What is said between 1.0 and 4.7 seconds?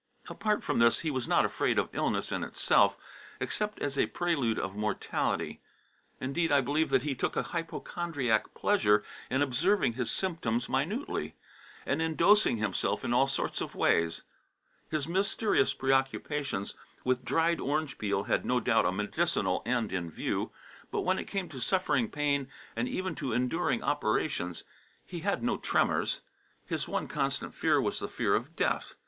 he was not afraid of illness in itself, except as a prelude